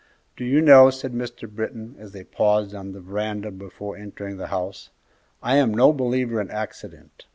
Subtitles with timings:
[0.35, 1.47] "Do you know," said Mr.
[1.47, 4.89] Britton, as they paused on the veranda before entering the house,
[5.43, 7.27] "I am no believer in accident.